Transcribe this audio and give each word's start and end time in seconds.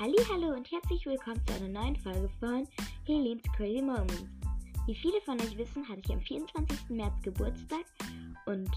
Hallo 0.00 0.56
und 0.56 0.72
herzlich 0.72 1.04
willkommen 1.04 1.42
zu 1.46 1.52
einer 1.56 1.68
neuen 1.68 1.94
Folge 1.94 2.30
von 2.40 2.66
Helens 3.04 3.42
Crazy 3.54 3.82
Moments. 3.82 4.24
Wie 4.86 4.94
viele 4.94 5.20
von 5.20 5.38
euch 5.38 5.54
wissen, 5.58 5.86
hatte 5.86 6.00
ich 6.02 6.10
am 6.10 6.22
24. 6.22 6.88
März 6.88 7.12
Geburtstag 7.20 7.84
und 8.46 8.70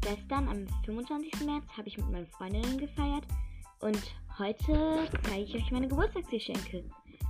gestern 0.00 0.48
am 0.48 0.66
25. 0.86 1.44
März 1.44 1.64
habe 1.76 1.88
ich 1.88 1.98
mit 1.98 2.10
meinen 2.10 2.26
Freundinnen 2.26 2.78
gefeiert 2.78 3.24
und 3.80 4.00
heute 4.38 5.06
zeige 5.24 5.42
ich 5.42 5.54
euch 5.56 5.70
meine 5.72 5.88
Geburtstagsgeschenke. 5.88 6.82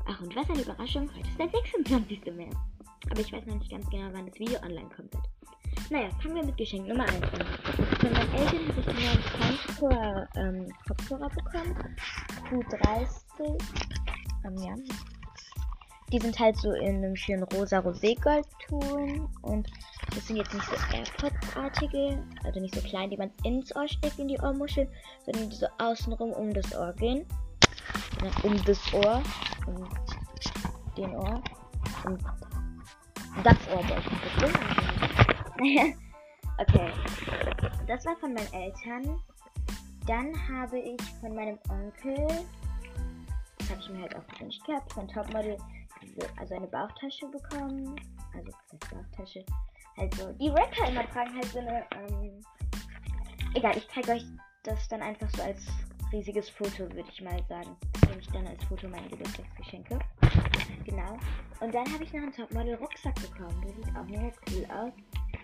Ach 0.07 0.21
und 0.21 0.37
was 0.37 0.49
eine 0.49 0.63
Überraschung, 0.63 1.11
heute 1.13 1.29
ist 1.29 1.39
der 1.41 1.49
26. 1.49 2.25
März. 2.37 2.55
Aber 3.11 3.21
ich 3.21 3.33
weiß 3.33 3.45
noch 3.47 3.57
nicht 3.57 3.73
ganz 3.73 3.91
genau, 3.91 4.09
wann 4.13 4.27
das 4.27 4.39
Video 4.39 4.61
online 4.61 4.89
kommt. 4.95 5.17
Naja, 5.91 6.11
fangen 6.23 6.37
wir 6.37 6.45
mit 6.45 6.57
Geschenk 6.57 6.87
Nummer 6.87 7.09
1 7.09 7.15
an. 7.15 7.47
Von 7.99 8.13
meinen 8.13 8.35
Eltern 8.35 8.69
habe 8.69 8.81
ich 8.81 8.89
einen 8.89 9.05
neuen 9.05 9.23
Frankfurter 9.23 10.29
ähm, 10.37 10.73
Kopfhörer 10.87 11.29
bekommen. 11.29 11.97
Q30. 12.53 13.09
Ähm, 14.45 14.57
ja. 14.59 14.75
Die 16.13 16.19
sind 16.19 16.39
halt 16.39 16.57
so 16.59 16.73
in 16.73 16.97
einem 16.97 17.17
schönen 17.17 17.45
rosa 17.45 17.79
Roségold-Ton. 17.79 19.29
Und 19.41 19.71
das 20.15 20.27
sind 20.27 20.37
jetzt 20.37 20.53
nicht 20.53 20.67
so 20.67 20.77
AirPods-artige, 20.95 22.23
also 22.45 22.61
nicht 22.61 22.75
so 22.75 22.83
klein, 22.83 23.09
die 23.09 23.17
man 23.17 23.31
ins 23.45 23.75
Ohr 23.75 23.89
steckt, 23.89 24.19
in 24.19 24.29
die 24.29 24.39
Ohrmuschel, 24.39 24.87
sondern 25.25 25.49
die 25.49 25.57
so 25.57 25.67
außenrum 25.79 26.33
um 26.33 26.53
das 26.53 26.75
Ohr 26.77 26.93
gehen. 26.93 27.27
Um 28.43 28.63
das 28.65 28.93
Ohr. 28.93 29.23
Und 29.67 29.89
den 30.99 31.17
Ohr. 31.17 31.43
Und 32.05 32.23
das 33.43 33.57
Ohr 33.69 33.89
wollte 33.89 34.11
ich 34.11 35.61
nicht 35.61 35.97
okay. 36.59 36.93
Das 37.87 38.05
war 38.05 38.17
von 38.17 38.35
meinen 38.35 38.53
Eltern. 38.53 39.21
Dann 40.07 40.33
habe 40.49 40.79
ich 40.79 41.01
von 41.21 41.35
meinem 41.35 41.59
Onkel, 41.69 42.27
das 43.59 43.71
habe 43.71 43.81
ich 43.81 43.89
mir 43.91 44.03
halt 44.03 44.17
auch 44.17 44.27
gewünscht 44.27 44.65
gehabt, 44.67 44.93
von 44.93 45.07
Topmodel, 45.09 45.57
also 46.37 46.55
eine 46.55 46.67
Bauchtasche 46.67 47.27
bekommen. 47.29 47.95
Also, 48.35 48.51
das 48.71 48.91
Bauchtasche. 48.91 49.45
Also, 49.97 50.33
die 50.33 50.49
Rapper 50.49 50.89
immer 50.89 51.09
tragen 51.11 51.35
halt 51.35 51.47
so 51.47 51.59
eine, 51.61 51.85
ähm, 51.93 52.45
egal, 53.55 53.77
ich 53.77 53.87
zeige 53.95 54.13
euch 54.13 54.25
das 54.65 54.89
dann 54.89 55.03
einfach 55.03 55.29
so 55.31 55.43
als 55.43 55.67
riesiges 56.13 56.51
Foto, 56.51 56.81
würde 56.81 57.09
ich 57.09 57.21
mal 57.21 57.43
sagen. 57.49 57.77
Nehme 58.07 58.21
ich 58.21 58.29
dann 58.29 58.47
als 58.47 58.63
Foto 58.65 58.89
meine 58.89 59.09
Geburtstagsgeschenke. 59.09 59.99
Genau. 60.85 61.19
Und 61.61 61.75
dann 61.75 61.91
habe 61.93 62.03
ich 62.03 62.13
noch 62.13 62.23
einen 62.23 62.33
Topmodel-Rucksack 62.33 63.15
bekommen. 63.15 63.61
Der 63.63 63.75
sieht 63.75 63.97
auch 63.97 64.05
mega 64.05 64.33
cool 64.51 64.67
aus 64.71 64.93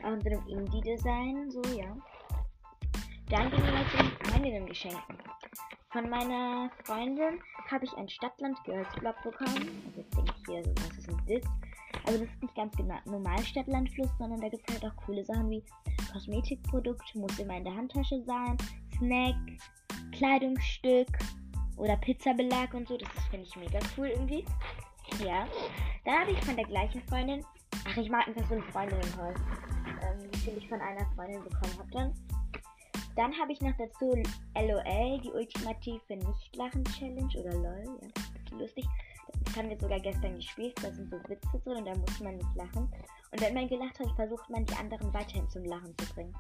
auch 0.05 0.13
in 0.13 0.21
so 0.21 0.29
einem 0.29 0.47
Indie-Design, 0.47 1.51
so, 1.51 1.63
ja. 1.77 1.97
Wir 3.29 3.41
mal 3.41 3.85
zu 3.91 3.97
den 3.99 4.11
Freundinnen-Geschenken. 4.27 5.19
Von 5.93 6.09
meiner 6.09 6.71
Freundin 6.85 7.41
habe 7.71 7.85
ich 7.85 7.93
ein 7.99 8.09
Stadtland-Girls-Blog 8.09 9.17
bekommen. 9.23 9.83
Also 9.87 10.01
jetzt 10.01 10.17
denke 10.17 10.33
ich 10.35 10.47
hier 10.47 10.65
so, 10.65 10.73
was 10.77 10.97
ist 10.97 11.09
denn 11.09 11.21
das? 11.27 11.51
Also 12.07 12.25
das 12.25 12.29
ist 12.33 12.43
nicht 12.43 12.55
ganz 12.55 12.75
genau 12.75 12.97
normal 13.05 13.39
Stadtlandfluss, 13.45 14.09
sondern 14.19 14.41
da 14.41 14.49
gibt 14.49 14.67
es 14.67 14.81
halt 14.81 14.91
auch 14.91 14.97
coole 15.05 15.23
Sachen 15.27 15.51
wie 15.51 15.63
Kosmetikprodukte, 16.11 17.19
muss 17.19 17.39
immer 17.39 17.59
in 17.59 17.65
der 17.65 17.75
Handtasche 17.75 18.23
sein, 18.25 18.57
Snack, 18.97 19.37
Kleidungsstück 20.13 21.09
oder 21.77 21.99
Pizzabelag 21.99 22.73
und 22.73 22.89
so. 22.89 22.97
Das 22.97 23.11
finde 23.31 23.47
ich 23.47 23.57
mega 23.57 23.79
cool 23.99 24.07
irgendwie. 24.07 24.47
Ja. 25.23 25.47
Dann 26.07 26.21
habe 26.21 26.31
ich 26.31 26.41
von 26.47 26.57
der 26.57 26.65
gleichen 26.65 27.03
Freundin, 27.03 27.45
ach 27.87 27.97
ich 27.99 28.09
mag 28.09 28.27
einfach 28.27 28.49
so 28.49 28.55
ein 28.55 28.63
Freundinnenhaus 28.63 29.37
ähm, 30.03 30.31
die 30.33 30.51
ich 30.51 30.69
von 30.69 30.81
einer 30.81 31.07
Freundin 31.15 31.43
bekommen 31.43 31.79
habe 31.79 31.91
dann. 31.93 32.15
Dann 33.19 33.37
habe 33.37 33.51
ich 33.51 33.61
noch 33.61 33.77
dazu 33.77 34.15
LOL, 34.55 35.21
die 35.21 35.33
ultimative 35.33 36.17
Nicht-Lachen-Challenge 36.17 37.41
oder 37.41 37.53
LOL, 37.53 37.99
ja, 38.01 38.09
das 38.15 38.45
ist 38.45 38.51
lustig. 38.53 38.85
Das 39.45 39.57
haben 39.57 39.69
wir 39.69 39.77
sogar 39.77 39.99
gestern 39.99 40.37
gespielt, 40.37 40.79
da 40.81 40.93
sind 40.93 41.11
so 41.11 41.17
Witze 41.29 41.59
drin 41.65 41.79
und 41.79 41.85
da 41.85 41.97
muss 41.97 42.21
man 42.21 42.37
nicht 42.37 42.55
lachen. 42.55 42.89
Und 43.33 43.41
wenn 43.41 43.55
man 43.55 43.67
gelacht 43.67 43.99
hat, 43.99 44.09
versucht 44.15 44.49
man 44.49 44.65
die 44.67 44.75
anderen 44.75 45.13
weiterhin 45.13 45.51
zum 45.51 45.65
Lachen 45.65 45.99
zu 45.99 46.15
bringen. 46.15 46.33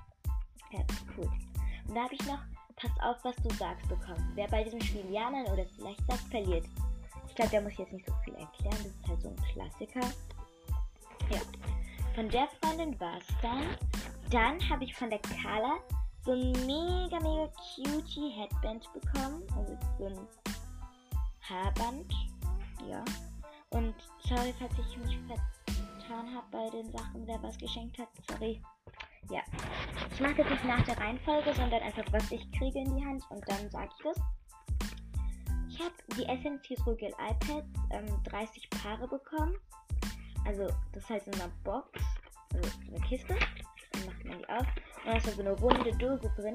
Ja, 0.70 0.84
das 0.86 0.98
ist 0.98 1.06
cool. 1.19 1.28
Und 1.88 1.97
da 1.97 2.04
habe 2.04 2.14
ich 2.14 2.25
noch 2.26 2.38
Pass 2.76 2.92
auf, 3.00 3.16
was 3.25 3.34
du 3.42 3.50
sagst 3.56 3.88
bekommen. 3.88 4.31
Wer 4.36 4.47
bei 4.47 4.62
diesem 4.62 4.81
Spiel 4.81 5.04
ja, 5.10 5.28
nein 5.28 5.47
oder 5.47 5.66
vielleicht 5.75 6.06
sagt, 6.06 6.31
verliert. 6.31 6.64
Ich 7.26 7.34
glaube, 7.34 7.50
der 7.50 7.60
muss 7.60 7.76
jetzt 7.76 7.92
nicht 7.92 8.06
so 8.06 8.14
viel 8.25 8.34
erklären. 8.34 8.76
Das 8.76 8.86
ist 8.86 9.08
halt 9.08 9.22
so 9.22 9.28
ein 9.31 9.36
Klassiker. 9.52 10.14
Ja. 11.28 11.41
Von 12.14 12.28
der 12.28 12.47
Freundin 12.62 12.98
war 13.00 13.19
es 13.19 13.26
dann. 13.42 13.64
Dann 14.31 14.70
habe 14.70 14.84
ich 14.84 14.94
von 14.94 15.10
der 15.10 15.19
Carla 15.19 15.78
so 16.28 16.34
ein 16.34 16.52
mega, 16.66 17.18
mega 17.20 17.50
cutie 17.74 18.28
Headband 18.28 18.86
bekommen. 18.92 19.42
Also 19.56 19.78
so 19.98 20.06
ein 20.08 20.28
Haarband. 21.40 22.12
Ja. 22.86 23.02
Und 23.70 23.94
sorry, 24.28 24.52
falls 24.58 24.74
ich 24.78 24.98
mich 24.98 25.18
vertan 25.26 26.34
habe 26.34 26.46
bei 26.50 26.68
den 26.68 26.92
Sachen, 26.92 27.26
wer 27.26 27.42
was 27.42 27.56
geschenkt 27.56 27.96
hat. 27.98 28.08
Sorry. 28.30 28.60
Ja. 29.30 29.40
Ich 30.12 30.20
mache 30.20 30.34
das 30.34 30.50
nicht 30.50 30.64
nach 30.66 30.84
der 30.84 30.98
Reihenfolge, 30.98 31.54
sondern 31.54 31.80
einfach, 31.80 32.04
was 32.12 32.30
ich 32.30 32.50
kriege 32.52 32.78
in 32.78 32.94
die 32.94 33.04
Hand 33.06 33.22
und 33.30 33.42
dann 33.48 33.70
sage 33.70 33.88
ich 33.96 34.04
das. 34.04 34.22
Ich 35.70 35.80
habe 35.80 35.94
die 36.14 36.26
Essence 36.26 36.86
Rügel 36.86 37.08
iPads 37.08 37.68
ähm, 37.90 38.22
30 38.24 38.68
Paare 38.68 39.08
bekommen. 39.08 39.56
Also, 40.44 40.68
das 40.92 41.08
heißt 41.08 41.26
in 41.28 41.34
einer 41.34 41.52
Box, 41.64 41.88
also 42.52 42.68
eine 42.90 43.00
Kiste. 43.00 43.34
Dann 44.28 44.38
man 44.38 44.38
die 44.38 44.48
auf. 44.48 44.66
Und 45.04 45.06
da 45.06 45.16
ist 45.16 45.26
da 45.26 45.30
so 45.32 45.40
eine 45.40 45.52
runde 45.52 45.92
Dose 45.96 46.32
drin. 46.36 46.54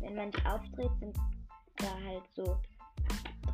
Wenn 0.00 0.14
man 0.14 0.30
die 0.30 0.46
aufdreht, 0.46 0.90
sind 0.98 1.16
da 1.76 1.92
halt 2.04 2.24
so 2.34 2.58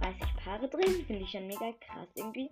30 0.00 0.36
Paare 0.44 0.68
drin. 0.68 1.04
Finde 1.06 1.22
ich 1.22 1.30
schon 1.30 1.46
mega 1.46 1.72
krass 1.80 2.08
irgendwie. 2.14 2.50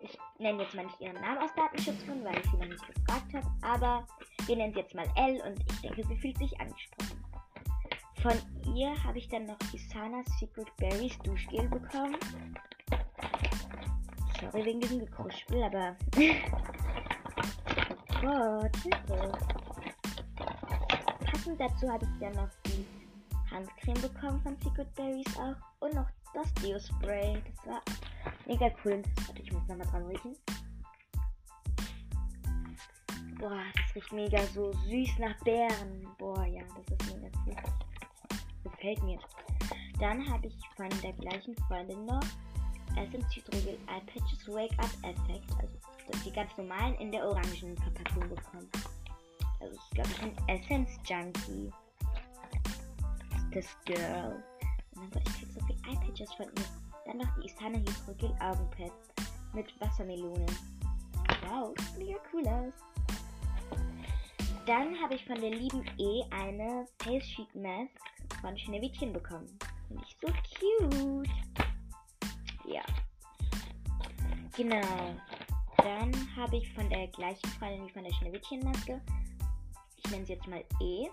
Ich 0.00 0.16
nenne 0.38 0.62
jetzt 0.62 0.74
mal 0.74 0.84
nicht 0.84 1.00
ihren 1.00 1.20
Namen 1.20 1.38
aus 1.38 1.54
Datenschutzgründen, 1.54 2.24
weil 2.24 2.38
ich 2.38 2.50
sie 2.50 2.56
noch 2.56 2.66
nicht 2.66 2.86
gefragt 2.86 3.34
habe. 3.34 3.46
Aber 3.62 4.06
wir 4.46 4.56
nennen 4.56 4.72
sie 4.72 4.80
jetzt 4.80 4.94
mal 4.94 5.08
L 5.16 5.40
und 5.40 5.60
ich 5.60 5.80
denke, 5.80 6.04
sie 6.06 6.16
fühlt 6.16 6.38
sich 6.38 6.60
angesprochen. 6.60 7.24
Von 8.22 8.74
ihr 8.74 8.92
habe 9.04 9.18
ich 9.18 9.28
dann 9.28 9.46
noch 9.46 9.58
die 9.72 9.78
Sana 9.78 10.22
Secret 10.38 10.74
Berries 10.76 11.18
Duschgel 11.20 11.68
bekommen. 11.68 12.16
Sorry 14.40 14.64
wegen 14.64 14.80
diesem 14.80 15.00
Gekruspel, 15.00 15.62
aber. 15.62 15.96
Gott, 18.20 18.76
Hilfe. 18.82 19.32
Passend 21.24 21.60
dazu 21.60 21.88
habe 21.88 22.04
ich 22.04 22.18
dann 22.20 22.32
noch 22.32 22.48
die 22.66 22.84
Handcreme 23.48 24.00
bekommen 24.00 24.40
von 24.42 24.56
Secret 24.56 24.92
Berries 24.96 25.36
auch. 25.36 25.54
Und 25.80 25.94
noch 25.94 26.08
das 26.34 26.52
Deo-Spray. 26.54 27.40
Das 27.44 27.66
war 27.66 27.82
mega 28.46 28.70
cool. 28.84 29.02
Warte, 29.26 29.42
ich 29.42 29.52
muss 29.52 29.66
nochmal 29.68 29.86
dran 29.86 30.06
riechen. 30.06 30.36
Boah, 33.38 33.62
das 33.74 33.94
riecht 33.94 34.12
mega 34.12 34.42
so 34.46 34.72
süß 34.72 35.18
nach 35.20 35.38
Beeren. 35.44 36.08
Boah, 36.18 36.44
ja, 36.44 36.62
das 36.76 36.98
ist 36.98 37.14
mega 37.14 37.28
cool. 37.46 37.56
Gefällt 38.64 39.02
mir. 39.04 39.20
Dann 40.00 40.28
habe 40.28 40.48
ich 40.48 40.56
von 40.76 40.88
der 41.02 41.12
gleichen 41.12 41.54
Freundin 41.68 42.04
noch 42.04 42.24
Essence 42.98 43.36
Hydrogel 43.36 43.78
Eye 43.86 44.02
Patches 44.06 44.48
Wake 44.48 44.76
Up 44.78 44.90
Effect, 45.02 45.50
also 45.60 46.24
die 46.24 46.32
ganz 46.32 46.56
normalen 46.56 46.94
in 46.96 47.12
der 47.12 47.24
orangen 47.24 47.76
Verpackung 47.76 48.28
bekommen. 48.28 48.68
Also 49.60 49.74
ist 49.74 49.90
glaube 49.92 50.10
ich 50.10 50.22
ein 50.22 50.48
Essence 50.48 50.90
Junkie. 51.04 51.72
Das 53.52 53.66
Girl. 53.84 54.42
Und 54.96 55.14
dann 55.14 55.14
wollte 55.14 55.30
ich 55.30 55.36
krieg 55.36 55.48
so 55.52 55.66
viel 55.66 55.76
Eye 55.86 55.96
Patches 56.06 56.32
von 56.34 56.46
ihr. 56.46 56.64
Dann 57.06 57.18
noch 57.18 57.28
die 57.36 57.46
Isana 57.46 57.78
Hydrogel 57.78 58.36
Augenpads 58.40 59.08
mit 59.54 59.80
Wassermelone. 59.80 60.46
Wow, 61.48 61.74
mega 61.96 62.18
cool 62.32 62.46
aus. 62.48 62.72
Dann 64.66 65.00
habe 65.00 65.14
ich 65.14 65.24
von 65.24 65.40
der 65.40 65.50
lieben 65.50 65.84
E 65.98 66.22
eine 66.30 66.86
Face 66.98 67.24
Sheet 67.24 67.54
Mask 67.54 67.90
von 68.42 68.58
Schneewittchen 68.58 69.12
bekommen. 69.12 69.48
Finde 69.88 70.04
ich 70.06 70.16
so 70.20 70.26
cute. 70.26 71.47
Ja. 72.68 72.82
Genau. 74.56 75.14
Dann 75.78 76.36
habe 76.36 76.56
ich 76.56 76.72
von 76.72 76.88
der 76.90 77.06
gleichen 77.08 77.48
Freundin 77.58 77.86
wie 77.86 77.92
von 77.92 78.04
der 78.04 78.12
Schneewittchenmaske, 78.12 79.00
ich 79.96 80.10
nenne 80.10 80.26
sie 80.26 80.32
jetzt 80.32 80.46
mal 80.48 80.64
E. 80.80 81.08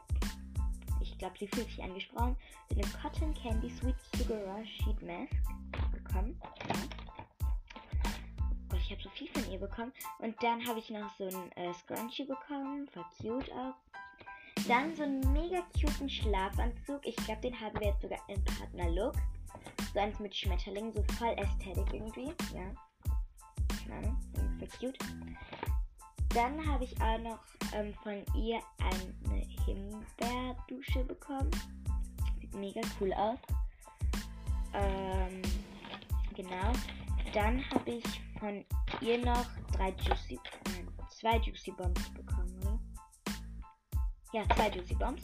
Ich 1.00 1.18
glaube, 1.20 1.36
sie 1.38 1.48
fühlt 1.48 1.68
sich 1.68 1.82
angesprochen, 1.84 2.36
eine 2.72 2.82
Cotton 3.02 3.34
Candy 3.36 3.70
Sweet 3.70 3.96
Sugar 4.16 4.66
Sheet 4.66 5.02
Mask 5.02 5.32
bekommen. 5.92 6.40
Ja. 6.68 6.76
Oh, 8.74 8.76
ich 8.76 8.92
habe 8.92 9.02
so 9.02 9.10
viel 9.10 9.30
von 9.30 9.50
ihr 9.52 9.60
bekommen. 9.60 9.94
Und 10.20 10.36
dann 10.42 10.66
habe 10.68 10.80
ich 10.80 10.90
noch 10.90 11.10
so 11.18 11.26
ein 11.26 11.52
äh, 11.54 11.74
Scrunchie 11.74 12.26
bekommen, 12.26 12.88
voll 12.88 13.06
cute 13.22 13.52
auch. 13.52 13.76
Dann 14.68 14.96
so 14.96 15.04
einen 15.04 15.32
mega 15.32 15.62
cuten 15.80 16.10
Schlafanzug. 16.10 17.06
Ich 17.06 17.16
glaube, 17.18 17.42
den 17.42 17.60
haben 17.60 17.80
wir 17.80 17.88
jetzt 17.88 18.02
sogar 18.02 18.20
im 18.28 18.44
Partner-Look. 18.44 19.16
So 19.94 20.00
eins 20.00 20.20
mit 20.20 20.36
Schmetterlingen, 20.36 20.94
so 20.94 21.04
voll 21.18 21.36
Ästhetik 21.38 21.94
irgendwie. 21.94 22.34
Ja. 22.54 22.72
Keine 23.88 24.18
voll 24.60 24.68
cute. 24.80 24.98
Dann 26.30 26.66
habe 26.68 26.84
ich 26.84 27.02
auch 27.02 27.18
noch 27.20 27.40
ähm, 27.74 27.94
von 28.04 28.26
ihr 28.36 28.60
eine 28.80 29.46
Himbeerdusche 29.66 31.04
bekommen. 31.06 31.52
Sieht 32.40 32.54
mega 32.56 32.82
cool 33.00 33.14
aus. 33.14 33.40
Ähm, 34.74 35.42
genau. 36.36 36.74
Dann 37.34 37.64
habe 37.72 37.92
ich 37.92 38.04
von 38.40 38.66
ihr 39.02 39.18
noch 39.24 39.46
drei 39.72 39.90
Juicy, 39.92 40.40
nein, 40.66 40.88
zwei 41.10 41.38
Juicy 41.38 41.72
Bombs 41.72 42.14
bekommen, 42.14 42.54
oder? 42.62 42.80
Ja, 44.34 44.44
zwei 44.56 44.70
Juicy 44.70 44.96
Bombs. 44.96 45.22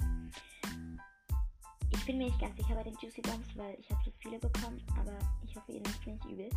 Ich 2.02 2.08
bin 2.08 2.18
mir 2.18 2.26
nicht 2.26 2.40
ganz 2.40 2.58
sicher 2.58 2.74
bei 2.74 2.82
den 2.82 2.98
Juicy 3.00 3.22
Bombs, 3.22 3.46
weil 3.56 3.78
ich 3.80 3.88
habe 3.92 4.02
so 4.04 4.12
viele 4.18 4.40
bekommen, 4.40 4.82
aber 5.00 5.14
ich 5.46 5.56
hoffe, 5.56 5.72
ihr 5.72 5.82
nehmt 5.82 6.08
nicht 6.08 6.26
übel. 6.26 6.50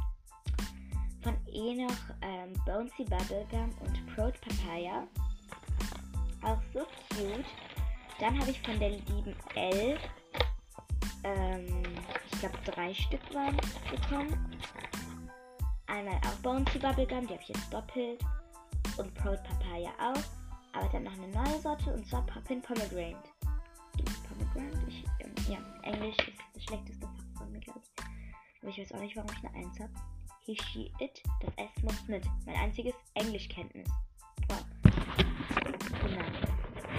Von 1.22 1.36
ihr 1.52 1.86
noch 1.86 1.96
ähm, 2.22 2.54
Bonesy 2.64 3.04
Bubblegum 3.04 3.70
und 3.80 4.06
Prot 4.14 4.40
Papaya. 4.40 5.06
Auch 6.40 6.58
so 6.72 6.80
cute. 7.10 7.44
Dann 8.18 8.40
habe 8.40 8.52
ich 8.52 8.60
von 8.62 8.78
der 8.78 8.88
lieben 8.88 9.36
Elle, 9.54 9.98
ähm, 11.24 11.82
ich 12.32 12.40
glaube 12.40 12.56
drei 12.64 12.94
Stück 12.94 13.34
waren 13.34 13.58
bekommen. 13.90 14.50
Einmal 15.88 16.16
auch 16.26 16.40
Bonesy 16.42 16.78
Bubblegum, 16.78 17.26
die 17.26 17.34
habe 17.34 17.42
ich 17.42 17.48
jetzt 17.50 17.70
doppelt. 17.70 18.24
Und 18.96 19.12
Proud 19.16 19.42
Papaya 19.44 19.90
auch. 20.00 20.22
Aber 20.72 20.88
dann 20.88 21.04
noch 21.04 21.12
eine 21.12 21.28
neue 21.28 21.60
Sorte 21.60 21.92
und 21.92 22.06
zwar 22.06 22.24
Poppin 22.24 22.62
Pomegranate. 22.62 23.33
Pomegranate? 24.54 24.88
Ich, 24.88 25.04
ähm, 25.20 25.34
ja, 25.48 25.58
Englisch 25.82 26.16
ist 26.16 26.38
das 26.54 26.64
schlechteste 26.64 27.06
Fach 27.06 27.38
von 27.38 27.52
mir, 27.52 27.60
glaube 27.60 27.80
ich. 27.80 28.04
Aber 28.62 28.70
ich 28.70 28.78
weiß 28.78 28.92
auch 28.92 29.00
nicht, 29.00 29.16
warum 29.16 29.30
ich 29.30 29.44
eine 29.44 29.66
1 29.66 29.80
habe. 29.80 29.92
He, 30.40 30.56
she, 30.56 30.92
it, 31.00 31.22
das 31.40 31.52
S 31.56 31.82
muss 31.82 32.08
mit. 32.08 32.24
Mein 32.46 32.56
einziges 32.56 32.94
Englischkenntnis. 33.14 33.88
Wow. 34.48 34.64
Genau. 36.02 36.24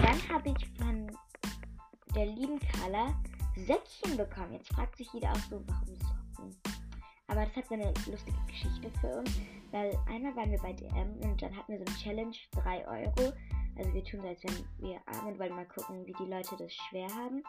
Dann 0.02 0.28
habe 0.28 0.48
ich 0.50 0.68
von 0.78 1.10
der 2.14 2.26
lieben 2.26 2.58
Carla 2.58 3.14
Säckchen 3.56 4.16
bekommen. 4.16 4.52
Jetzt 4.52 4.72
fragt 4.72 4.96
sich 4.96 5.08
jeder 5.12 5.32
auch 5.32 5.50
so, 5.50 5.62
warum 5.66 5.96
Socken? 5.96 6.56
Aber 7.28 7.44
das 7.44 7.56
hat 7.56 7.68
so 7.68 7.74
eine 7.74 7.92
lustige 8.06 8.38
Geschichte 8.46 8.90
für 9.00 9.18
uns, 9.18 9.30
weil 9.72 9.96
einmal 10.06 10.34
waren 10.36 10.50
wir 10.50 10.58
bei 10.58 10.72
DM 10.72 11.12
und 11.22 11.40
dann 11.42 11.56
hatten 11.56 11.72
wir 11.72 11.78
so 11.78 11.84
eine 11.84 11.96
Challenge, 11.96 12.36
3 12.52 12.86
Euro. 12.86 13.32
Also 13.78 13.92
wir 13.92 14.04
tun 14.04 14.20
so, 14.22 14.28
als 14.28 14.42
wenn 14.44 14.64
wir 14.78 15.00
arm 15.06 15.26
und 15.28 15.38
wollen 15.38 15.54
mal 15.54 15.66
gucken, 15.66 16.06
wie 16.06 16.12
die 16.12 16.30
Leute 16.30 16.56
das 16.56 16.72
schwer 16.72 17.08
haben. 17.08 17.42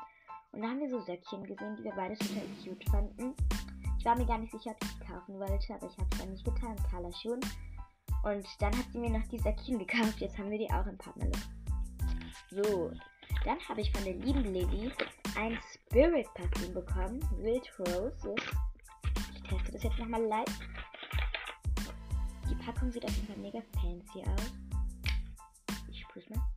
Und 0.51 0.61
da 0.61 0.67
haben 0.67 0.79
wir 0.79 0.89
so 0.89 0.99
Söckchen 1.01 1.43
gesehen, 1.43 1.75
die 1.77 1.83
wir 1.83 1.93
beide 1.95 2.17
total 2.17 2.43
cute 2.63 2.89
fanden. 2.89 3.35
Ich 3.99 4.05
war 4.05 4.17
mir 4.17 4.25
gar 4.25 4.37
nicht 4.37 4.51
sicher, 4.51 4.71
ob 4.71 4.83
ich 4.83 4.97
die 4.97 5.05
kaufen 5.05 5.39
wollte, 5.39 5.73
aber 5.73 5.87
ich 5.87 5.97
habe 5.97 6.07
es 6.11 6.17
dann 6.19 6.31
nicht 6.31 6.45
getan. 6.45 6.75
Carla 6.89 7.11
schon. 7.13 7.39
Und 8.23 8.47
dann 8.59 8.77
hat 8.77 8.85
sie 8.91 8.99
mir 8.99 9.09
noch 9.09 9.27
die 9.27 9.39
Säckchen 9.39 9.79
gekauft. 9.85 10.19
Jetzt 10.19 10.37
haben 10.37 10.49
wir 10.49 10.57
die 10.57 10.71
auch 10.71 10.85
im 10.85 10.97
Partnerlook. 10.97 11.35
So, 12.49 12.91
dann 13.43 13.59
habe 13.67 13.81
ich 13.81 13.91
von 13.91 14.03
der 14.03 14.15
lieben 14.15 14.43
Lilly 14.43 14.91
ein 15.37 15.57
Spirit 15.73 16.27
Parfüm 16.33 16.73
bekommen. 16.73 17.19
Wild 17.37 17.71
Roses. 17.79 18.41
Ich 19.33 19.43
teste 19.43 19.71
das 19.71 19.83
jetzt 19.83 19.99
nochmal 19.99 20.23
live. 20.23 20.59
Die 22.49 22.55
Packung 22.55 22.91
sieht 22.91 23.05
auf 23.05 23.15
jeden 23.15 23.27
Fall 23.27 23.37
mega 23.37 23.61
fancy 23.73 24.23
aus. 24.23 24.53
Ich 26.17 26.23
sprühe 26.23 26.37
mal. 26.37 26.47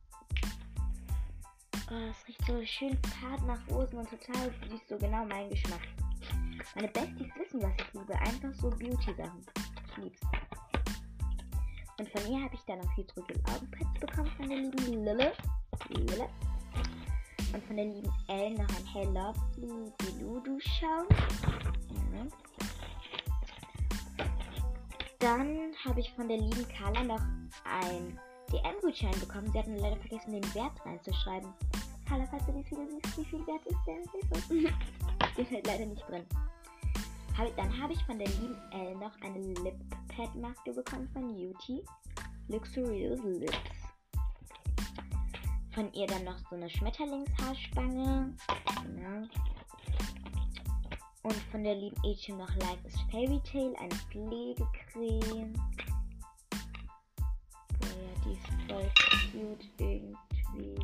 Oh, 1.91 2.09
es 2.09 2.27
riecht 2.27 2.45
so 2.45 2.65
schön 2.65 2.97
fad 3.03 3.45
nach 3.45 3.59
Rosen 3.69 3.99
und 3.99 4.09
total 4.09 4.51
süß, 4.69 4.81
so 4.89 4.97
genau 4.97 5.25
mein 5.25 5.49
Geschmack. 5.49 5.81
Meine 6.75 6.87
Besties 6.87 7.27
wissen, 7.35 7.61
was 7.61 7.73
ich 7.77 7.93
liebe. 7.93 8.13
Einfach 8.13 8.53
so 8.53 8.69
Beauty-Sachen. 8.69 9.45
Ich 9.89 9.97
lieb's. 9.97 10.21
Und 11.99 12.09
von 12.09 12.31
ihr 12.31 12.43
habe 12.43 12.55
ich 12.55 12.61
dann 12.61 12.79
noch 12.79 12.97
Hydrogel 12.97 13.39
Augenpads 13.53 13.99
bekommen 13.99 14.31
von 14.37 14.49
der 14.49 14.57
lieben 14.57 15.03
Lille. 15.03 15.33
Lille. 15.89 16.29
Und 17.53 17.63
von 17.65 17.75
der 17.75 17.85
lieben 17.85 18.13
Elle 18.29 18.55
noch 18.55 18.95
ein 18.95 19.13
Lovely 19.13 19.91
Biludu 19.97 20.59
Schaum. 20.59 21.07
Ja. 22.13 22.25
Dann 25.19 25.75
habe 25.85 25.99
ich 25.99 26.11
von 26.13 26.27
der 26.27 26.37
lieben 26.37 26.67
Carla 26.69 27.03
noch 27.03 27.21
ein 27.65 28.17
DM-Gutschein 28.51 29.19
bekommen. 29.19 29.51
Sie 29.51 29.59
hatten 29.59 29.77
leider 29.77 29.97
vergessen, 29.97 30.33
den 30.33 30.55
Wert 30.55 30.73
reinzuschreiben. 30.85 31.49
Carla, 32.07 32.25
falls 32.29 32.45
du 32.45 32.51
die 32.51 32.65
Video 32.69 32.85
siehst, 32.87 33.17
wie 33.17 33.25
viel 33.25 33.47
Wert 33.47 33.65
ist 33.65 33.79
der? 33.87 35.29
Steht 35.33 35.51
halt 35.51 35.67
leider 35.67 35.85
nicht 35.85 36.07
drin. 36.09 36.25
Hab, 37.37 37.55
dann 37.55 37.81
habe 37.81 37.93
ich 37.93 38.03
von 38.03 38.19
der 38.19 38.27
lieben 38.27 38.57
Elle 38.71 38.95
noch 38.97 39.13
eine 39.21 39.39
Lip 39.39 39.79
Pad 40.15 40.35
Maske 40.35 40.73
bekommen 40.73 41.07
von 41.13 41.29
UT. 41.29 41.83
Luxurious 42.49 43.19
Lips. 43.23 43.57
Von 45.73 45.91
ihr 45.93 46.07
dann 46.07 46.25
noch 46.25 46.37
so 46.49 46.55
eine 46.57 46.69
Schmetterlingshaarspange. 46.69 48.33
Genau. 48.83 49.27
Und 51.23 51.35
von 51.51 51.63
der 51.63 51.75
lieben 51.75 51.95
Agent 52.03 52.39
noch 52.39 52.53
Life 52.55 52.85
is 52.87 52.99
Fairy 53.09 53.39
Tale, 53.49 53.73
eine 53.79 53.95
Pflegecreme. 54.09 55.53
Die 58.31 58.37
ist 58.37 58.47
voll 58.69 58.89
cute 59.33 59.65
irgendwie. 59.77 60.79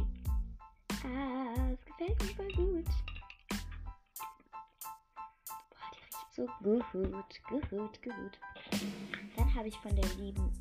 Ah, 1.06 1.72
es 1.72 1.86
gefällt 1.86 2.22
mir 2.22 2.36
voll 2.36 2.54
gut. 2.54 2.86
Boah, 5.70 5.88
die 5.94 6.02
riecht 6.04 6.34
so 6.34 6.46
gut, 6.62 6.84
gut, 7.70 8.04
gut. 8.04 8.40
Dann 9.38 9.56
habe 9.56 9.70
ich 9.70 9.78
von 9.78 9.96
der 9.96 10.10
lieben 10.16 10.52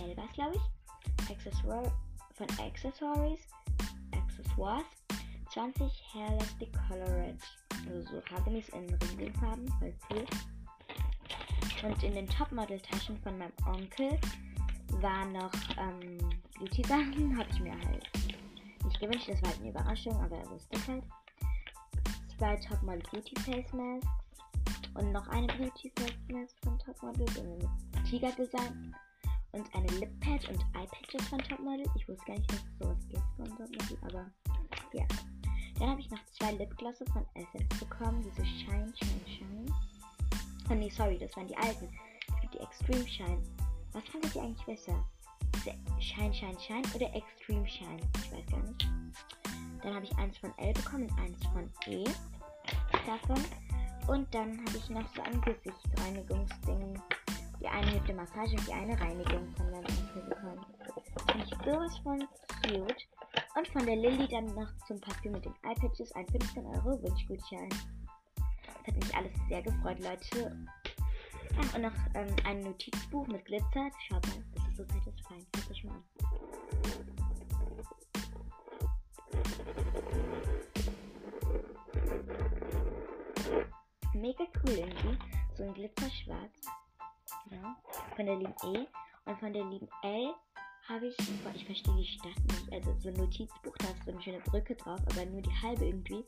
Elbas, 0.00 0.32
glaube 0.32 0.56
ich, 0.56 1.30
Accessor 1.30 1.92
von 2.34 2.46
Accessories, 2.58 3.46
Accessoires, 4.10 4.84
20 5.50 6.14
Hairlastic 6.14 6.70
Colored. 6.88 7.40
Also 7.86 8.10
so 8.10 8.22
Haargummis 8.28 8.68
in 8.70 8.92
Ringelfarben, 8.92 9.68
voll 9.78 9.94
cool. 10.10 10.26
Und 11.84 12.02
in 12.02 12.14
den 12.14 12.28
Topmodel-Taschen 12.28 13.18
von 13.22 13.38
meinem 13.38 13.52
Onkel 13.66 14.18
waren 15.00 15.32
noch 15.32 15.52
ähm, 15.78 16.18
Beauty-Sachen. 16.58 17.36
Habe 17.38 17.48
ich 17.50 17.60
mir 17.60 17.72
halt 17.72 18.10
nicht 18.84 19.00
gewünscht. 19.00 19.28
Das 19.28 19.42
war 19.42 19.50
halt 19.50 19.60
eine 19.60 19.70
Überraschung, 19.70 20.14
aber 20.22 20.36
er 20.36 20.50
wusste 20.50 20.76
es 20.76 20.88
halt. 20.88 21.04
Zwei 22.38 22.56
Topmodel 22.56 23.02
Beauty 23.10 23.34
Face 23.40 23.72
Masks. 23.72 24.06
Und 24.94 25.12
noch 25.12 25.26
eine 25.28 25.46
Beauty 25.46 25.90
Face 25.96 26.18
Mask 26.30 26.54
von 26.64 26.78
Topmodel 26.78 27.26
in 27.36 28.04
Tiger-Design. 28.04 28.94
Und 29.52 29.74
eine 29.74 29.86
Lip 29.98 30.20
Pad 30.20 30.48
und 30.48 30.60
Eye 30.74 30.86
Patches 30.86 31.28
von 31.28 31.38
Topmodel. 31.38 31.86
Ich 31.94 32.08
wusste 32.08 32.24
gar 32.26 32.36
nicht, 32.36 32.50
dass 32.50 32.60
es 32.60 32.78
sowas 32.78 33.08
gibt 33.08 33.22
von 33.36 33.46
Topmodel, 33.46 33.98
aber 34.02 34.30
ja. 34.92 35.06
Dann 35.78 35.90
habe 35.90 36.00
ich 36.00 36.10
noch 36.10 36.24
zwei 36.38 36.52
Lipglosse 36.52 37.04
von 37.06 37.26
Essence 37.34 37.80
bekommen. 37.80 38.22
Diese 38.22 38.44
Shine, 38.44 38.92
Shine, 38.96 39.26
Shine. 39.26 39.74
Oh 40.70 40.74
nee, 40.74 40.90
sorry, 40.90 41.18
das 41.18 41.36
waren 41.36 41.48
die 41.48 41.56
alten. 41.56 41.88
Die 42.52 42.58
Extreme 42.58 43.08
Shine. 43.08 43.42
Was 43.92 44.04
fandet 44.04 44.34
ihr 44.34 44.42
eigentlich 44.42 44.66
besser? 44.66 45.04
Shine, 46.00 46.32
Shine, 46.34 46.58
Shine 46.58 46.82
oder 46.94 47.14
Extreme 47.14 47.66
Shine? 47.68 48.00
Ich 48.16 48.32
weiß 48.32 48.46
gar 48.50 48.62
nicht. 48.62 48.88
Dann 49.82 49.94
habe 49.94 50.04
ich 50.04 50.16
eins 50.16 50.38
von 50.38 50.56
L 50.58 50.72
bekommen 50.72 51.08
und 51.08 51.18
eins 51.18 51.46
von 51.46 51.70
E. 51.86 52.04
Davon. 53.06 53.44
Und 54.08 54.32
dann 54.34 54.58
habe 54.64 54.76
ich 54.76 54.88
noch 54.90 55.06
so 55.14 55.22
ein 55.22 55.40
Gesichtsreinigungsding. 55.42 57.00
Die 57.60 57.68
eine 57.68 57.90
hebt 57.92 58.14
Massage 58.16 58.56
und 58.56 58.66
die 58.66 58.72
eine 58.72 58.98
Reinigung 59.00 59.54
von 59.56 59.70
meinem 59.70 59.84
Onkel 59.84 60.22
bekommen. 60.28 60.66
Finde 61.30 61.44
ich 61.44 61.54
sowas 61.64 61.98
von 61.98 62.18
cute. 62.62 63.06
Und 63.54 63.68
von 63.68 63.86
der 63.86 63.96
Lilly 63.96 64.26
dann 64.28 64.46
noch 64.54 64.68
zum 64.86 65.00
Parfüm 65.00 65.32
mit 65.32 65.44
den 65.44 65.54
iPatches 65.64 66.12
ein 66.12 66.26
15 66.28 66.66
Euro 66.66 67.02
Wunschgutschein. 67.02 67.68
Das 68.66 68.94
hat 68.94 69.04
mich 69.04 69.14
alles 69.14 69.32
sehr 69.48 69.62
gefreut, 69.62 70.00
Leute. 70.00 70.56
Ach, 71.62 71.74
und 71.74 71.82
noch 71.82 71.92
ähm, 72.14 72.34
ein 72.44 72.60
Notizbuch 72.60 73.26
mit 73.26 73.44
Glitzer. 73.44 73.90
Schaut 74.08 74.26
mal, 74.26 74.42
das 74.54 74.68
ist 74.68 74.76
so 74.76 74.84
satisfying. 74.84 75.46
Schaut 75.54 75.70
euch 75.70 75.84
mal 75.84 75.94
an. 75.94 76.04
Mega 84.14 84.44
cool 84.62 84.72
irgendwie. 84.72 85.18
So 85.56 85.64
ein 85.64 85.74
Glitzerschwarz. 85.74 86.52
Genau. 87.48 87.74
Von 88.16 88.26
der 88.26 88.36
lieben 88.36 88.54
E. 88.64 88.86
Und 89.24 89.38
von 89.38 89.52
der 89.52 89.64
lieben 89.64 89.88
L 90.02 90.34
habe 90.88 91.06
ich, 91.06 91.16
ich 91.54 91.64
verstehe 91.64 91.96
die 91.96 92.06
Stadt 92.06 92.38
nicht. 92.48 92.72
Also 92.72 92.94
so 92.98 93.08
ein 93.08 93.14
Notizbuch, 93.14 93.76
da 93.78 93.88
ist 93.88 94.04
so 94.04 94.10
eine 94.10 94.20
schöne 94.22 94.40
Brücke 94.40 94.74
drauf, 94.74 95.00
aber 95.12 95.24
nur 95.26 95.42
die 95.42 95.54
halbe 95.62 95.86
irgendwie. 95.86 96.24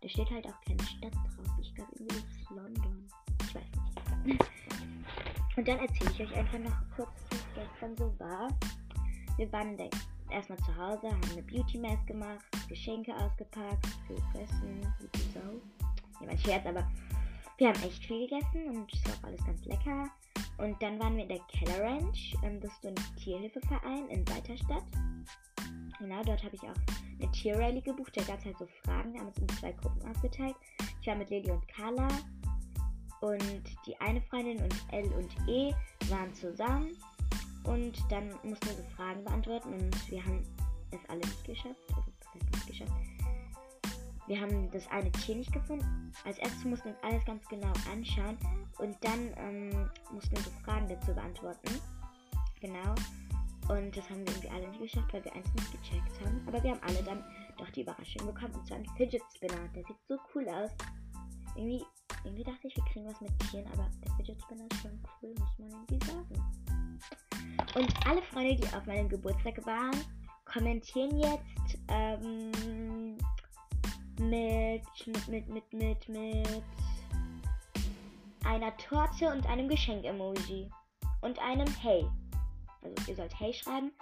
Da 0.00 0.08
steht 0.08 0.30
halt 0.30 0.46
auch 0.46 0.60
keine 0.62 0.82
Stadt 0.82 1.14
drauf. 1.14 1.58
Ich 1.60 1.74
glaube 1.74 1.90
irgendwie 1.94 2.16
ist 2.16 2.50
London. 2.50 3.08
Ich 3.42 3.54
weiß 3.54 3.62
nicht. 3.62 3.79
Und 5.56 5.68
dann 5.68 5.78
erzähle 5.78 6.10
ich 6.12 6.20
euch 6.22 6.36
einfach 6.36 6.58
noch 6.58 6.96
kurz, 6.96 7.10
wie 7.30 7.36
es 7.36 7.46
gestern 7.54 7.96
so 7.96 8.14
war. 8.18 8.48
Wir 9.36 9.50
waren 9.52 9.76
erstmal 10.30 10.58
zu 10.58 10.76
Hause, 10.76 11.08
haben 11.08 11.20
eine 11.32 11.42
Beauty 11.42 11.78
Mask 11.78 12.06
gemacht, 12.06 12.44
Geschenke 12.68 13.14
ausgepackt, 13.16 13.88
gegessen, 14.08 14.80
wie 15.00 15.08
die 15.18 15.32
Sau. 15.32 15.40
Ja, 16.20 16.26
mein 16.26 16.38
Scherz, 16.38 16.66
aber 16.66 16.86
wir 17.58 17.68
haben 17.68 17.82
echt 17.82 18.04
viel 18.04 18.28
gegessen 18.28 18.76
und 18.76 18.92
es 18.92 19.04
war 19.04 19.14
auch 19.14 19.24
alles 19.24 19.44
ganz 19.44 19.64
lecker. 19.66 20.08
Und 20.58 20.80
dann 20.82 20.98
waren 20.98 21.16
wir 21.16 21.22
in 21.24 21.28
der 21.28 21.40
Keller 21.40 21.82
Ranch. 21.82 22.34
Ähm, 22.42 22.60
das 22.60 22.70
ist 22.72 22.82
so 22.82 22.88
ein 22.88 22.94
Tierhilfeverein 23.16 24.08
in 24.08 24.28
Weiterstadt. 24.28 24.84
Genau, 25.98 26.22
dort 26.22 26.42
habe 26.42 26.56
ich 26.56 26.62
auch 26.62 27.20
eine 27.20 27.30
Tierrally 27.32 27.80
gebucht. 27.80 28.16
Da 28.16 28.22
gab 28.24 28.38
es 28.38 28.46
halt 28.46 28.58
so 28.58 28.66
Fragen. 28.84 29.12
Wir 29.12 29.20
haben 29.20 29.28
uns 29.28 29.38
in 29.38 29.48
zwei 29.48 29.72
Gruppen 29.72 30.08
aufgeteilt. 30.08 30.56
Ich 31.00 31.06
war 31.06 31.14
mit 31.14 31.30
Lili 31.30 31.50
und 31.50 31.66
Carla. 31.68 32.08
Und 33.20 33.62
die 33.86 34.00
eine 34.00 34.20
Freundin 34.22 34.62
und 34.62 34.74
L 34.92 35.12
und 35.12 35.30
E 35.48 35.74
waren 36.08 36.32
zusammen. 36.34 36.96
Und 37.64 37.98
dann 38.10 38.30
mussten 38.42 38.66
wir 38.66 38.76
so 38.76 38.82
Fragen 38.96 39.22
beantworten 39.24 39.74
und 39.74 40.10
wir 40.10 40.24
haben 40.24 40.42
es 40.90 41.00
alle 41.08 41.20
nicht 41.20 41.44
geschafft. 41.44 41.76
Also 41.88 42.46
nicht 42.52 42.66
geschafft. 42.66 42.92
Wir 44.26 44.40
haben 44.40 44.70
das 44.70 44.86
eine 44.88 45.10
Tier 45.10 45.36
nicht 45.36 45.52
gefunden. 45.52 46.12
Als 46.24 46.38
erstes 46.38 46.64
mussten 46.64 46.86
wir 46.86 46.94
uns 46.94 47.02
alles 47.02 47.24
ganz 47.24 47.46
genau 47.48 47.72
anschauen 47.90 48.38
und 48.78 48.96
dann 49.02 49.34
ähm, 49.36 49.90
mussten 50.12 50.36
wir 50.36 50.42
so 50.42 50.50
Fragen 50.64 50.88
dazu 50.88 51.12
beantworten. 51.12 51.80
Genau. 52.60 52.94
Und 53.68 53.96
das 53.96 54.08
haben 54.08 54.26
wir 54.26 54.32
irgendwie 54.32 54.50
alle 54.50 54.68
nicht 54.68 54.80
geschafft, 54.80 55.12
weil 55.12 55.24
wir 55.24 55.32
eins 55.34 55.52
nicht 55.54 55.72
gecheckt 55.72 56.20
haben. 56.24 56.42
Aber 56.46 56.62
wir 56.62 56.70
haben 56.70 56.82
alle 56.82 57.02
dann 57.02 57.24
doch 57.56 57.70
die 57.70 57.82
Überraschung 57.82 58.26
bekommen. 58.26 58.54
Und 58.54 58.66
zwar 58.66 58.78
ein 58.78 58.86
Fidget 58.96 59.22
Spinner. 59.34 59.68
Der 59.74 59.84
sieht 59.84 59.96
so 60.08 60.16
cool 60.34 60.48
aus. 60.48 60.70
Irgendwie, 61.56 61.84
irgendwie 62.24 62.44
dachte 62.44 62.68
ich, 62.68 62.76
wir 62.76 62.84
kriegen 62.84 63.06
was 63.06 63.20
mit 63.20 63.38
Tieren, 63.50 63.66
aber 63.72 63.88
der 64.04 64.14
Fidget 64.14 64.40
Spinner 64.42 64.64
ist 64.70 64.82
schon 64.82 65.00
cool, 65.22 65.34
muss 65.38 65.58
man 65.58 65.70
irgendwie 65.70 66.06
sagen. 66.06 66.50
Und 67.74 68.06
alle 68.06 68.22
Freunde, 68.22 68.56
die 68.56 68.74
auf 68.74 68.86
meinem 68.86 69.08
Geburtstag 69.08 69.64
waren, 69.64 69.96
kommentieren 70.44 71.18
jetzt 71.18 71.78
ähm, 71.88 73.16
mit, 74.18 74.82
mit, 75.06 75.28
mit, 75.28 75.48
mit, 75.48 75.72
mit, 75.72 76.08
mit 76.08 76.62
einer 78.44 78.76
Torte 78.76 79.30
und 79.30 79.46
einem 79.46 79.68
Geschenk-Emoji. 79.68 80.70
Und 81.22 81.38
einem 81.38 81.68
Hey. 81.80 82.06
Also 82.82 83.10
ihr 83.10 83.16
sollt 83.16 83.38
Hey 83.38 83.52
schreiben 83.52 83.92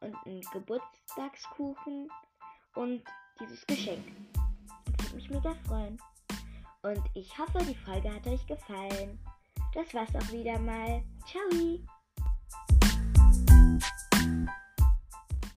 und 0.00 0.14
einen 0.24 0.40
Geburtstagskuchen 0.52 2.08
und 2.74 3.02
dieses 3.40 3.66
Geschenk. 3.66 4.04
Das 4.96 5.06
würde 5.06 5.16
mich 5.16 5.30
mega 5.30 5.54
freuen. 5.66 5.98
Und 6.82 7.02
ich 7.14 7.36
hoffe, 7.38 7.58
die 7.58 7.74
Folge 7.74 8.12
hat 8.12 8.26
euch 8.26 8.46
gefallen. 8.46 9.18
Das 9.74 9.92
war's 9.94 10.14
auch 10.14 10.32
wieder 10.32 10.58
mal. 10.58 11.02
Ciao! 11.26 11.99